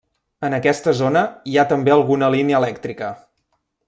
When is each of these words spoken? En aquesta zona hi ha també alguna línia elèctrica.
En 0.47 0.53
aquesta 0.57 0.93
zona 1.01 1.21
hi 1.51 1.57
ha 1.57 1.65
també 1.73 1.93
alguna 1.97 2.31
línia 2.37 2.59
elèctrica. 2.65 3.11